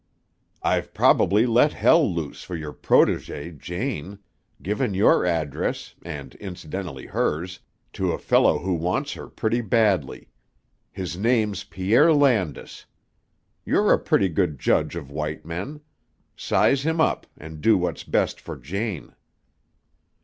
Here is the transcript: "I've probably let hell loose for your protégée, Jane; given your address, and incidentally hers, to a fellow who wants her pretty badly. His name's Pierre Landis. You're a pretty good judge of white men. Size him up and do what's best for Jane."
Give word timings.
"I've 0.63 0.95
probably 0.95 1.45
let 1.45 1.73
hell 1.73 2.11
loose 2.11 2.41
for 2.41 2.55
your 2.55 2.73
protégée, 2.73 3.55
Jane; 3.55 4.17
given 4.59 4.95
your 4.95 5.27
address, 5.27 5.93
and 6.01 6.33
incidentally 6.37 7.05
hers, 7.05 7.59
to 7.93 8.11
a 8.11 8.17
fellow 8.17 8.57
who 8.57 8.73
wants 8.73 9.13
her 9.13 9.27
pretty 9.29 9.61
badly. 9.61 10.29
His 10.91 11.17
name's 11.19 11.63
Pierre 11.65 12.11
Landis. 12.11 12.87
You're 13.63 13.93
a 13.93 13.99
pretty 13.99 14.29
good 14.29 14.57
judge 14.57 14.95
of 14.95 15.11
white 15.11 15.45
men. 15.45 15.81
Size 16.35 16.81
him 16.83 16.99
up 16.99 17.27
and 17.37 17.61
do 17.61 17.77
what's 17.77 18.03
best 18.03 18.41
for 18.41 18.57
Jane." 18.57 19.13